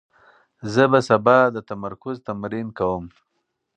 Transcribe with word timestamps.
زه 0.73 0.83
به 0.91 0.99
سبا 1.07 1.37
د 1.55 1.57
تمرکز 1.69 2.15
تمرین 2.27 2.67
کوم. 2.77 3.05